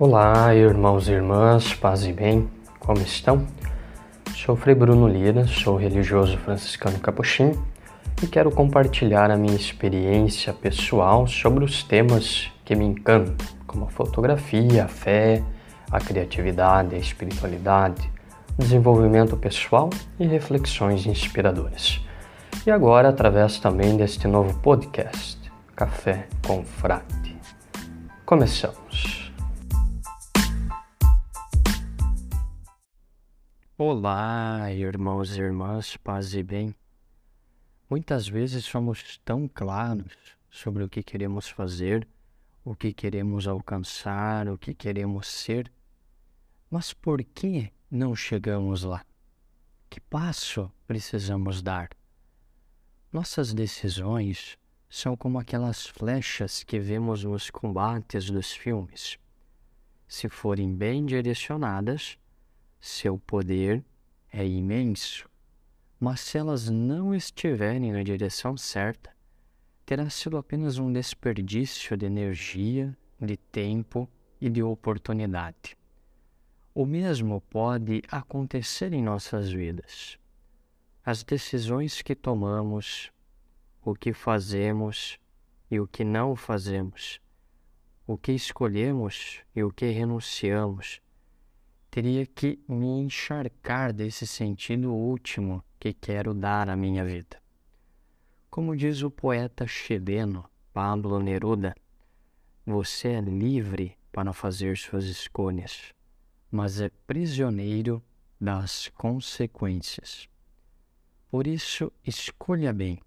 [0.00, 3.46] Olá, irmãos e irmãs, paz e bem, como estão?
[4.34, 7.62] Sou Frei Bruno Lira, sou religioso franciscano capuchinho
[8.22, 13.90] e quero compartilhar a minha experiência pessoal sobre os temas que me encantam, como a
[13.90, 15.42] fotografia, a fé,
[15.90, 18.10] a criatividade, a espiritualidade,
[18.58, 22.00] desenvolvimento pessoal e reflexões inspiradoras.
[22.66, 25.38] E agora, através também deste novo podcast,
[25.76, 27.36] Café com Frade.
[28.24, 29.19] Começamos.
[33.82, 36.74] Olá, irmãos e irmãs, paz e bem.
[37.88, 40.12] Muitas vezes somos tão claros
[40.50, 42.06] sobre o que queremos fazer,
[42.62, 45.72] o que queremos alcançar, o que queremos ser,
[46.70, 49.02] mas por que não chegamos lá?
[49.88, 51.88] Que passo precisamos dar?
[53.10, 54.58] Nossas decisões
[54.90, 59.18] são como aquelas flechas que vemos nos combates dos filmes.
[60.06, 62.18] Se forem bem direcionadas,
[62.80, 63.84] seu poder
[64.32, 65.28] é imenso,
[65.98, 69.14] mas se elas não estiverem na direção certa,
[69.84, 74.08] terá sido apenas um desperdício de energia, de tempo
[74.40, 75.76] e de oportunidade.
[76.74, 80.18] O mesmo pode acontecer em nossas vidas.
[81.04, 83.12] As decisões que tomamos,
[83.84, 85.18] o que fazemos
[85.70, 87.20] e o que não fazemos,
[88.06, 91.00] o que escolhemos e o que renunciamos,
[91.90, 97.42] teria que me encharcar desse sentido último que quero dar à minha vida.
[98.48, 101.74] Como diz o poeta chileno Pablo Neruda,
[102.64, 105.92] você é livre para fazer suas escolhas,
[106.50, 108.02] mas é prisioneiro
[108.40, 110.28] das consequências.
[111.30, 113.00] Por isso, escolha bem.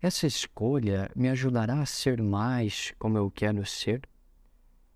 [0.00, 4.02] Essa escolha me ajudará a ser mais como eu quero ser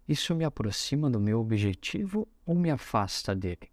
[0.08, 3.70] isso me aproxima do meu objetivo ou me afasta dele?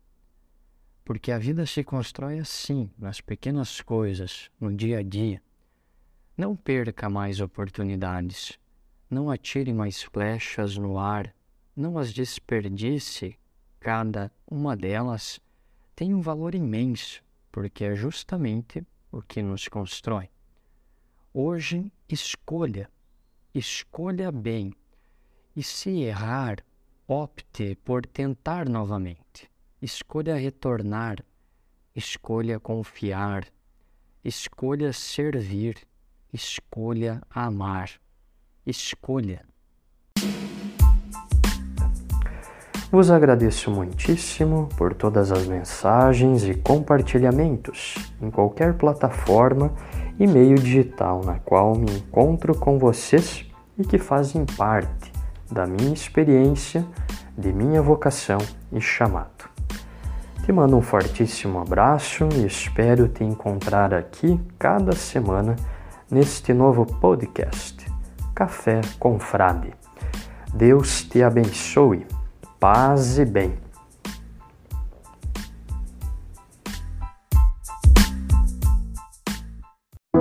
[1.04, 5.42] Porque a vida se constrói assim, nas pequenas coisas, no dia a dia.
[6.38, 8.58] Não perca mais oportunidades.
[9.10, 11.36] Não atire mais flechas no ar.
[11.76, 13.38] Não as desperdice.
[13.80, 15.40] Cada uma delas
[15.96, 17.22] tem um valor imenso,
[17.52, 20.30] porque é justamente o que nos constrói.
[21.34, 22.90] Hoje, escolha.
[23.54, 24.74] Escolha bem
[25.56, 26.58] e se errar,
[27.08, 29.50] opte por tentar novamente.
[29.82, 31.24] Escolha retornar,
[31.96, 33.46] escolha confiar,
[34.24, 35.78] escolha servir,
[36.32, 37.92] escolha amar.
[38.66, 39.44] Escolha.
[42.92, 49.74] Vos agradeço muitíssimo por todas as mensagens e compartilhamentos em qualquer plataforma
[50.20, 53.46] e meio digital na qual me encontro com vocês
[53.80, 55.12] e que fazem parte
[55.52, 56.86] da minha experiência,
[57.38, 58.38] de minha vocação
[58.72, 59.50] e chamado.
[60.44, 65.56] Te mando um fortíssimo abraço e espero te encontrar aqui cada semana
[66.10, 67.86] neste novo podcast,
[68.34, 69.74] Café com Frade.
[70.54, 72.06] Deus te abençoe,
[72.60, 73.71] paz e bem.